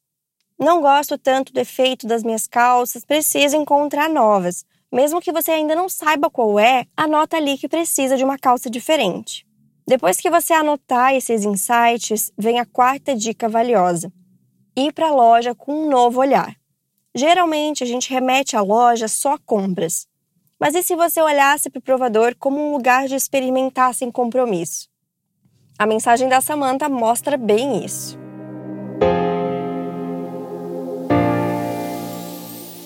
Não 0.59 0.81
gosto 0.81 1.17
tanto 1.17 1.51
do 1.51 1.59
efeito 1.59 2.07
das 2.07 2.23
minhas 2.23 2.47
calças, 2.47 3.03
preciso 3.03 3.55
encontrar 3.55 4.09
novas. 4.09 4.65
Mesmo 4.93 5.19
que 5.19 5.31
você 5.31 5.49
ainda 5.49 5.75
não 5.75 5.89
saiba 5.89 6.29
qual 6.29 6.59
é, 6.59 6.85
anota 6.95 7.35
ali 7.35 7.57
que 7.57 7.67
precisa 7.67 8.15
de 8.15 8.23
uma 8.23 8.37
calça 8.37 8.69
diferente. 8.69 9.43
Depois 9.87 10.17
que 10.17 10.29
você 10.29 10.53
anotar 10.53 11.15
esses 11.15 11.43
insights, 11.43 12.31
vem 12.37 12.59
a 12.59 12.65
quarta 12.65 13.15
dica 13.15 13.49
valiosa: 13.49 14.13
ir 14.77 14.93
para 14.93 15.07
a 15.07 15.11
loja 15.11 15.55
com 15.55 15.73
um 15.73 15.89
novo 15.89 16.19
olhar. 16.19 16.55
Geralmente 17.15 17.83
a 17.83 17.87
gente 17.87 18.13
remete 18.13 18.55
à 18.55 18.61
loja 18.61 19.07
só 19.07 19.35
compras. 19.43 20.05
Mas 20.59 20.75
e 20.75 20.83
se 20.83 20.95
você 20.95 21.19
olhasse 21.19 21.71
para 21.71 21.79
o 21.79 21.83
provador 21.83 22.35
como 22.37 22.61
um 22.61 22.71
lugar 22.71 23.07
de 23.07 23.15
experimentar 23.15 23.95
sem 23.95 24.11
compromisso? 24.11 24.87
A 25.77 25.87
mensagem 25.87 26.29
da 26.29 26.39
Samantha 26.39 26.87
mostra 26.87 27.35
bem 27.35 27.83
isso. 27.83 28.22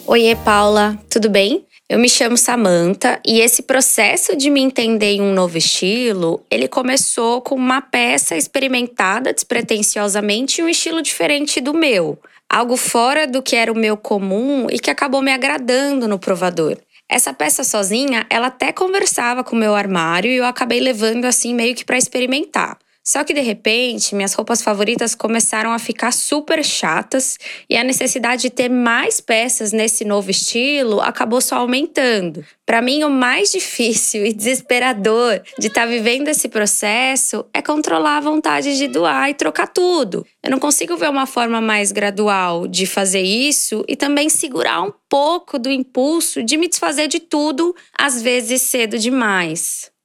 Oiê, 0.10 0.38
Paula, 0.38 0.98
tudo 1.10 1.30
bem? 1.30 1.66
Eu 1.90 2.00
me 2.00 2.08
chamo 2.08 2.38
Samantha 2.38 3.20
e 3.28 3.42
esse 3.42 3.62
processo 3.62 4.38
de 4.38 4.50
me 4.50 4.62
entender 4.62 5.16
em 5.16 5.22
um 5.22 5.34
novo 5.34 5.58
estilo, 5.58 6.42
ele 6.50 6.66
começou 6.66 7.42
com 7.42 7.56
uma 7.56 7.82
peça 7.82 8.38
experimentada 8.38 9.34
despretensiosamente 9.34 10.62
em 10.62 10.64
um 10.64 10.70
estilo 10.70 11.02
diferente 11.02 11.60
do 11.60 11.74
meu, 11.74 12.18
algo 12.50 12.78
fora 12.78 13.28
do 13.28 13.44
que 13.44 13.54
era 13.54 13.70
o 13.70 13.78
meu 13.78 13.98
comum 13.98 14.68
e 14.72 14.80
que 14.80 14.90
acabou 14.90 15.22
me 15.22 15.34
agradando 15.34 16.08
no 16.08 16.18
provador. 16.18 16.78
Essa 17.10 17.34
peça 17.34 17.66
sozinha, 17.66 18.26
ela 18.30 18.48
até 18.48 18.72
conversava 18.72 19.44
com 19.44 19.58
o 19.58 19.60
meu 19.60 19.76
armário 19.76 20.32
e 20.32 20.38
eu 20.38 20.46
acabei 20.46 20.80
levando 20.80 21.26
assim 21.26 21.54
meio 21.54 21.76
que 21.76 21.84
para 21.84 21.98
experimentar. 21.98 22.78
Só 23.08 23.24
que 23.24 23.34
de 23.34 23.40
repente, 23.40 24.14
minhas 24.14 24.34
roupas 24.34 24.62
favoritas 24.62 25.16
começaram 25.16 25.72
a 25.72 25.80
ficar 25.80 26.12
super 26.12 26.62
chatas 26.62 27.38
e 27.70 27.78
a 27.78 27.84
necessidade 27.84 28.42
de 28.42 28.50
ter 28.50 28.68
mais 28.68 29.22
peças 29.22 29.72
nesse 29.72 30.04
novo 30.04 30.30
estilo 30.30 31.00
acabou 31.00 31.40
só 31.40 31.56
aumentando. 31.56 32.44
Para 32.66 32.82
mim, 32.82 33.06
o 33.06 33.10
mais 33.10 33.50
difícil 33.56 34.26
e 34.26 34.34
desesperador 34.34 35.42
de 35.58 35.68
estar 35.68 35.84
tá 35.84 35.88
vivendo 35.88 36.28
esse 36.28 36.50
processo 36.50 37.46
é 37.54 37.62
controlar 37.62 38.18
a 38.18 38.22
vontade 38.22 38.78
de 38.78 38.90
doar 38.90 39.30
e 39.30 39.34
trocar 39.34 39.68
tudo. 39.68 40.26
Eu 40.44 40.52
não 40.52 40.60
consigo 40.60 40.98
ver 40.98 41.10
uma 41.10 41.26
forma 41.26 41.62
mais 41.62 41.94
gradual 41.94 42.68
de 42.68 42.86
fazer 42.86 43.22
isso 43.22 43.86
e 43.88 43.96
também 43.96 44.28
segurar 44.28 44.82
um 44.82 44.92
pouco 45.08 45.58
do 45.58 45.72
impulso 45.72 46.44
de 46.44 46.58
me 46.58 46.68
desfazer 46.68 47.08
de 47.08 47.22
tudo, 47.22 47.74
às 47.98 48.22
vezes 48.22 48.64
cedo 48.64 49.00
demais. 49.00 49.96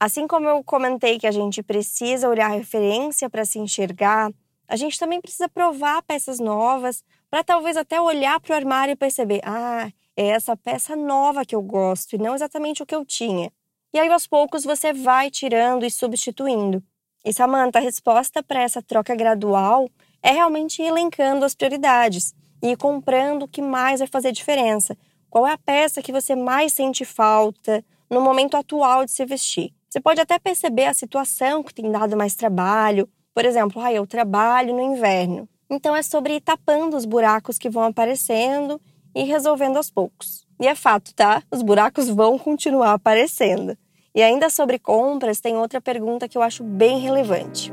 Assim 0.00 0.28
como 0.28 0.48
eu 0.48 0.62
comentei 0.62 1.18
que 1.18 1.26
a 1.26 1.32
gente 1.32 1.60
precisa 1.60 2.28
olhar 2.28 2.48
referência 2.48 3.28
para 3.28 3.44
se 3.44 3.58
enxergar, 3.58 4.30
a 4.68 4.76
gente 4.76 4.98
também 4.98 5.20
precisa 5.20 5.48
provar 5.48 6.02
peças 6.02 6.38
novas 6.38 7.02
para 7.28 7.42
talvez 7.42 7.76
até 7.76 8.00
olhar 8.00 8.38
para 8.38 8.52
o 8.52 8.56
armário 8.56 8.92
e 8.92 8.96
perceber: 8.96 9.40
ah, 9.44 9.90
é 10.16 10.26
essa 10.28 10.56
peça 10.56 10.94
nova 10.94 11.44
que 11.44 11.54
eu 11.54 11.62
gosto 11.62 12.14
e 12.14 12.18
não 12.18 12.34
exatamente 12.34 12.82
o 12.82 12.86
que 12.86 12.94
eu 12.94 13.04
tinha. 13.04 13.50
E 13.92 13.98
aí, 13.98 14.08
aos 14.08 14.26
poucos, 14.26 14.64
você 14.64 14.92
vai 14.92 15.30
tirando 15.30 15.84
e 15.84 15.90
substituindo. 15.90 16.82
E 17.24 17.32
Samantha, 17.32 17.78
a 17.78 17.82
resposta 17.82 18.42
para 18.42 18.62
essa 18.62 18.82
troca 18.82 19.16
gradual 19.16 19.88
é 20.22 20.30
realmente 20.30 20.80
elencando 20.80 21.44
as 21.44 21.54
prioridades 21.54 22.34
e 22.62 22.76
comprando 22.76 23.44
o 23.44 23.48
que 23.48 23.62
mais 23.62 23.98
vai 23.98 24.06
fazer 24.06 24.30
diferença. 24.30 24.96
Qual 25.28 25.46
é 25.46 25.52
a 25.52 25.58
peça 25.58 26.02
que 26.02 26.12
você 26.12 26.36
mais 26.36 26.72
sente 26.72 27.04
falta 27.04 27.84
no 28.08 28.20
momento 28.20 28.56
atual 28.56 29.04
de 29.04 29.10
se 29.10 29.24
vestir? 29.24 29.77
Você 29.90 30.02
pode 30.02 30.20
até 30.20 30.38
perceber 30.38 30.84
a 30.84 30.92
situação 30.92 31.62
que 31.62 31.72
tem 31.72 31.90
dado 31.90 32.14
mais 32.14 32.34
trabalho. 32.34 33.08
Por 33.34 33.46
exemplo, 33.46 33.80
ah, 33.80 33.90
eu 33.90 34.06
trabalho 34.06 34.74
no 34.74 34.82
inverno. 34.82 35.48
Então 35.70 35.96
é 35.96 36.02
sobre 36.02 36.36
ir 36.36 36.40
tapando 36.42 36.94
os 36.94 37.06
buracos 37.06 37.56
que 37.56 37.70
vão 37.70 37.84
aparecendo 37.84 38.78
e 39.14 39.22
resolvendo 39.22 39.78
aos 39.78 39.90
poucos. 39.90 40.46
E 40.60 40.66
é 40.66 40.74
fato, 40.74 41.14
tá? 41.14 41.42
Os 41.50 41.62
buracos 41.62 42.10
vão 42.10 42.38
continuar 42.38 42.92
aparecendo. 42.92 43.78
E 44.14 44.22
ainda 44.22 44.50
sobre 44.50 44.78
compras, 44.78 45.40
tem 45.40 45.56
outra 45.56 45.80
pergunta 45.80 46.28
que 46.28 46.36
eu 46.36 46.42
acho 46.42 46.62
bem 46.62 46.98
relevante. 46.98 47.72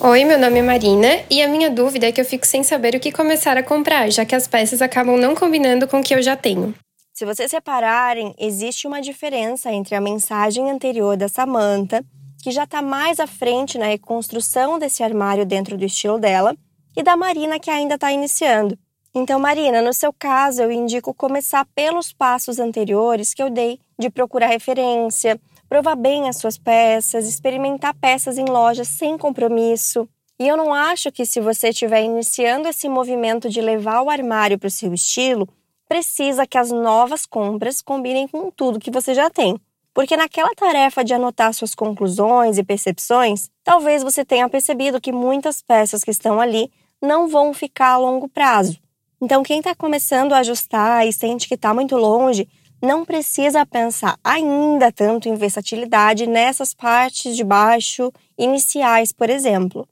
Oi, 0.00 0.24
meu 0.24 0.38
nome 0.38 0.60
é 0.60 0.62
Marina 0.62 1.08
e 1.30 1.42
a 1.42 1.48
minha 1.48 1.68
dúvida 1.68 2.06
é 2.06 2.12
que 2.12 2.20
eu 2.20 2.24
fico 2.24 2.46
sem 2.46 2.62
saber 2.62 2.94
o 2.94 3.00
que 3.00 3.12
começar 3.12 3.56
a 3.58 3.62
comprar, 3.62 4.10
já 4.10 4.24
que 4.24 4.34
as 4.34 4.48
peças 4.48 4.80
acabam 4.80 5.16
não 5.18 5.34
combinando 5.34 5.86
com 5.86 6.00
o 6.00 6.02
que 6.02 6.14
eu 6.14 6.22
já 6.22 6.34
tenho. 6.36 6.74
Se 7.22 7.26
vocês 7.26 7.52
repararem, 7.52 8.34
existe 8.36 8.84
uma 8.84 9.00
diferença 9.00 9.72
entre 9.72 9.94
a 9.94 10.00
mensagem 10.00 10.68
anterior 10.68 11.16
da 11.16 11.28
Samantha, 11.28 12.04
que 12.42 12.50
já 12.50 12.64
está 12.64 12.82
mais 12.82 13.20
à 13.20 13.28
frente 13.28 13.78
na 13.78 13.86
reconstrução 13.86 14.76
desse 14.76 15.04
armário 15.04 15.46
dentro 15.46 15.78
do 15.78 15.84
estilo 15.84 16.18
dela, 16.18 16.52
e 16.96 17.00
da 17.00 17.16
Marina, 17.16 17.60
que 17.60 17.70
ainda 17.70 17.94
está 17.94 18.10
iniciando. 18.10 18.76
Então, 19.14 19.38
Marina, 19.38 19.80
no 19.80 19.92
seu 19.92 20.12
caso, 20.12 20.62
eu 20.62 20.72
indico 20.72 21.14
começar 21.14 21.64
pelos 21.76 22.12
passos 22.12 22.58
anteriores 22.58 23.32
que 23.32 23.40
eu 23.40 23.48
dei 23.48 23.78
de 23.96 24.10
procurar 24.10 24.48
referência, 24.48 25.40
provar 25.68 25.94
bem 25.94 26.28
as 26.28 26.38
suas 26.38 26.58
peças, 26.58 27.28
experimentar 27.28 27.94
peças 27.94 28.36
em 28.36 28.46
lojas 28.46 28.88
sem 28.88 29.16
compromisso. 29.16 30.08
E 30.40 30.48
eu 30.48 30.56
não 30.56 30.74
acho 30.74 31.12
que 31.12 31.24
se 31.24 31.40
você 31.40 31.68
estiver 31.68 32.02
iniciando 32.02 32.66
esse 32.66 32.88
movimento 32.88 33.48
de 33.48 33.60
levar 33.60 34.02
o 34.02 34.10
armário 34.10 34.58
para 34.58 34.66
o 34.66 34.70
seu 34.70 34.92
estilo, 34.92 35.48
precisa 35.92 36.46
que 36.46 36.56
as 36.56 36.70
novas 36.70 37.26
compras 37.26 37.82
combinem 37.82 38.26
com 38.26 38.50
tudo 38.50 38.80
que 38.80 38.90
você 38.90 39.12
já 39.12 39.28
tem. 39.28 39.60
Porque 39.92 40.16
naquela 40.16 40.48
tarefa 40.54 41.04
de 41.04 41.12
anotar 41.12 41.52
suas 41.52 41.74
conclusões 41.74 42.56
e 42.56 42.64
percepções, 42.64 43.50
talvez 43.62 44.02
você 44.02 44.24
tenha 44.24 44.48
percebido 44.48 44.98
que 44.98 45.12
muitas 45.12 45.60
peças 45.60 46.02
que 46.02 46.10
estão 46.10 46.40
ali 46.40 46.72
não 47.02 47.28
vão 47.28 47.52
ficar 47.52 47.90
a 47.90 47.98
longo 47.98 48.26
prazo. 48.26 48.78
Então, 49.20 49.42
quem 49.42 49.58
está 49.58 49.74
começando 49.74 50.32
a 50.32 50.38
ajustar 50.38 51.06
e 51.06 51.12
sente 51.12 51.46
que 51.46 51.56
está 51.56 51.74
muito 51.74 51.94
longe, 51.94 52.48
não 52.80 53.04
precisa 53.04 53.66
pensar 53.66 54.18
ainda 54.24 54.90
tanto 54.90 55.28
em 55.28 55.34
versatilidade 55.34 56.26
nessas 56.26 56.72
partes 56.72 57.36
de 57.36 57.44
baixo 57.44 58.10
iniciais, 58.38 59.12
por 59.12 59.28
exemplo. 59.28 59.86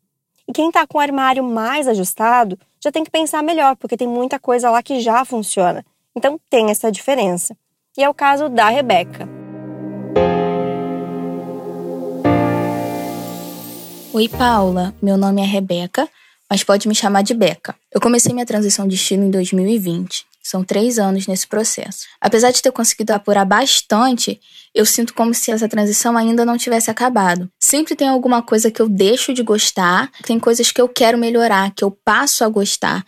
E 0.48 0.52
quem 0.52 0.68
está 0.68 0.86
com 0.86 0.96
o 0.96 1.00
armário 1.00 1.44
mais 1.44 1.86
ajustado 1.86 2.58
já 2.82 2.90
tem 2.90 3.04
que 3.04 3.10
pensar 3.10 3.42
melhor, 3.42 3.76
porque 3.76 3.98
tem 3.98 4.08
muita 4.08 4.38
coisa 4.38 4.70
lá 4.70 4.82
que 4.82 4.98
já 5.00 5.26
funciona. 5.26 5.84
Então 6.16 6.40
tem 6.50 6.70
essa 6.70 6.90
diferença. 6.90 7.56
E 7.96 8.02
é 8.02 8.08
o 8.08 8.14
caso 8.14 8.48
da 8.48 8.68
Rebeca. 8.68 9.28
Oi, 14.12 14.28
Paula. 14.28 14.92
Meu 15.00 15.16
nome 15.16 15.40
é 15.40 15.44
Rebeca, 15.44 16.08
mas 16.48 16.64
pode 16.64 16.88
me 16.88 16.94
chamar 16.94 17.22
de 17.22 17.32
Beca. 17.32 17.76
Eu 17.92 18.00
comecei 18.00 18.32
minha 18.32 18.46
transição 18.46 18.88
de 18.88 18.96
estilo 18.96 19.22
em 19.22 19.30
2020. 19.30 20.26
São 20.42 20.64
três 20.64 20.98
anos 20.98 21.28
nesse 21.28 21.46
processo. 21.46 22.06
Apesar 22.20 22.50
de 22.50 22.60
ter 22.60 22.72
conseguido 22.72 23.12
apurar 23.12 23.44
bastante, 23.44 24.40
eu 24.74 24.84
sinto 24.84 25.14
como 25.14 25.32
se 25.32 25.52
essa 25.52 25.68
transição 25.68 26.16
ainda 26.16 26.44
não 26.44 26.58
tivesse 26.58 26.90
acabado. 26.90 27.48
Sempre 27.60 27.94
tem 27.94 28.08
alguma 28.08 28.42
coisa 28.42 28.70
que 28.70 28.82
eu 28.82 28.88
deixo 28.88 29.32
de 29.32 29.44
gostar, 29.44 30.10
tem 30.24 30.40
coisas 30.40 30.72
que 30.72 30.80
eu 30.80 30.88
quero 30.88 31.16
melhorar, 31.16 31.72
que 31.72 31.84
eu 31.84 31.90
passo 31.90 32.42
a 32.42 32.48
gostar. 32.48 33.04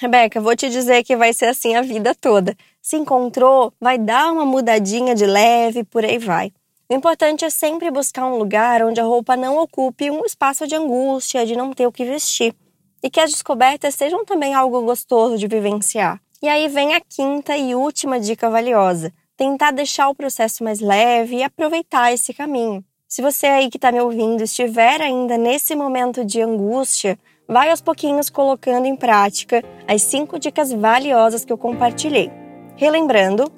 Rebeca, 0.00 0.40
vou 0.40 0.56
te 0.56 0.70
dizer 0.70 1.04
que 1.04 1.14
vai 1.14 1.30
ser 1.34 1.44
assim 1.44 1.76
a 1.76 1.82
vida 1.82 2.14
toda. 2.14 2.56
Se 2.80 2.96
encontrou, 2.96 3.70
vai 3.78 3.98
dar 3.98 4.32
uma 4.32 4.46
mudadinha 4.46 5.14
de 5.14 5.26
leve, 5.26 5.84
por 5.84 6.02
aí 6.02 6.16
vai. 6.16 6.50
O 6.88 6.94
importante 6.94 7.44
é 7.44 7.50
sempre 7.50 7.90
buscar 7.90 8.24
um 8.24 8.38
lugar 8.38 8.82
onde 8.82 8.98
a 8.98 9.04
roupa 9.04 9.36
não 9.36 9.58
ocupe 9.58 10.10
um 10.10 10.24
espaço 10.24 10.66
de 10.66 10.74
angústia, 10.74 11.44
de 11.44 11.54
não 11.54 11.74
ter 11.74 11.86
o 11.86 11.92
que 11.92 12.06
vestir. 12.06 12.54
E 13.02 13.10
que 13.10 13.20
as 13.20 13.30
descobertas 13.30 13.94
sejam 13.94 14.24
também 14.24 14.54
algo 14.54 14.80
gostoso 14.80 15.36
de 15.36 15.46
vivenciar. 15.46 16.18
E 16.42 16.48
aí 16.48 16.66
vem 16.66 16.94
a 16.94 17.00
quinta 17.02 17.54
e 17.54 17.74
última 17.74 18.18
dica 18.18 18.48
valiosa: 18.48 19.12
tentar 19.36 19.70
deixar 19.70 20.08
o 20.08 20.14
processo 20.14 20.64
mais 20.64 20.80
leve 20.80 21.36
e 21.36 21.42
aproveitar 21.42 22.10
esse 22.10 22.32
caminho. 22.32 22.82
Se 23.06 23.20
você 23.20 23.46
aí 23.46 23.68
que 23.68 23.76
está 23.76 23.92
me 23.92 24.00
ouvindo 24.00 24.42
estiver 24.42 25.02
ainda 25.02 25.36
nesse 25.36 25.74
momento 25.74 26.24
de 26.24 26.40
angústia, 26.40 27.18
vai 27.50 27.70
aos 27.70 27.80
pouquinhos 27.80 28.30
colocando 28.30 28.86
em 28.86 28.94
prática 28.94 29.64
as 29.88 30.02
cinco 30.02 30.38
dicas 30.38 30.72
valiosas 30.72 31.44
que 31.44 31.52
eu 31.52 31.58
compartilhei. 31.58 32.30
Relembrando: 32.76 33.50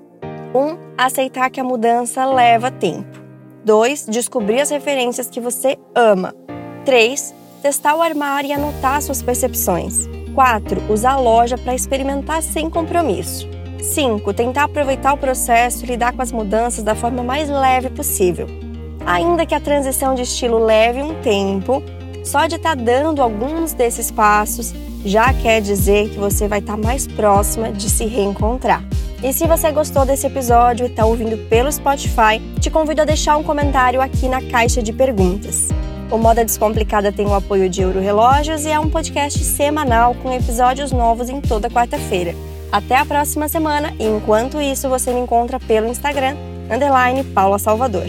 1. 0.54 0.58
Um, 0.58 0.78
aceitar 0.96 1.50
que 1.50 1.60
a 1.60 1.64
mudança 1.64 2.24
leva 2.24 2.70
tempo. 2.70 3.20
2. 3.64 4.06
Descobrir 4.08 4.60
as 4.60 4.70
referências 4.70 5.28
que 5.28 5.40
você 5.40 5.78
ama. 5.94 6.34
3. 6.84 7.34
Testar 7.60 7.94
o 7.94 8.02
armário 8.02 8.48
e 8.48 8.52
anotar 8.52 9.00
suas 9.02 9.22
percepções. 9.22 10.08
4. 10.34 10.92
Usar 10.92 11.12
a 11.12 11.20
loja 11.20 11.58
para 11.58 11.74
experimentar 11.74 12.42
sem 12.42 12.70
compromisso. 12.70 13.46
5. 13.80 14.32
Tentar 14.32 14.64
aproveitar 14.64 15.12
o 15.12 15.18
processo 15.18 15.84
e 15.84 15.88
lidar 15.88 16.12
com 16.14 16.22
as 16.22 16.32
mudanças 16.32 16.82
da 16.82 16.94
forma 16.94 17.22
mais 17.22 17.48
leve 17.48 17.90
possível. 17.90 18.46
Ainda 19.04 19.44
que 19.44 19.54
a 19.54 19.60
transição 19.60 20.14
de 20.14 20.22
estilo 20.22 20.58
leve 20.58 21.02
um 21.02 21.20
tempo, 21.22 21.82
só 22.24 22.46
de 22.46 22.56
estar 22.56 22.76
tá 22.76 22.82
dando 22.82 23.22
alguns 23.22 23.72
desses 23.72 24.10
passos 24.10 24.74
já 25.04 25.32
quer 25.32 25.60
dizer 25.60 26.10
que 26.10 26.18
você 26.18 26.46
vai 26.46 26.60
estar 26.60 26.76
tá 26.76 26.82
mais 26.82 27.06
próxima 27.06 27.72
de 27.72 27.90
se 27.90 28.04
reencontrar. 28.06 28.84
E 29.22 29.32
se 29.32 29.46
você 29.46 29.70
gostou 29.70 30.04
desse 30.04 30.26
episódio 30.26 30.86
e 30.86 30.90
está 30.90 31.04
ouvindo 31.04 31.36
pelo 31.48 31.70
Spotify, 31.70 32.40
te 32.60 32.70
convido 32.70 33.02
a 33.02 33.04
deixar 33.04 33.36
um 33.36 33.42
comentário 33.42 34.00
aqui 34.00 34.28
na 34.28 34.42
caixa 34.42 34.82
de 34.82 34.92
perguntas. 34.92 35.68
O 36.10 36.18
Moda 36.18 36.44
Descomplicada 36.44 37.12
tem 37.12 37.26
o 37.26 37.34
apoio 37.34 37.70
de 37.70 37.80
Euro 37.80 38.00
Relógios 38.00 38.64
e 38.64 38.70
é 38.70 38.78
um 38.78 38.90
podcast 38.90 39.38
semanal 39.44 40.14
com 40.16 40.32
episódios 40.32 40.92
novos 40.92 41.28
em 41.28 41.40
toda 41.40 41.70
quarta-feira. 41.70 42.34
Até 42.70 42.96
a 42.96 43.06
próxima 43.06 43.48
semana 43.48 43.94
e 43.98 44.04
enquanto 44.04 44.60
isso 44.60 44.88
você 44.88 45.12
me 45.12 45.20
encontra 45.20 45.60
pelo 45.60 45.86
Instagram, 45.86 46.36
underline 46.70 47.22
Paula 47.24 47.58
Salvador. 47.58 48.06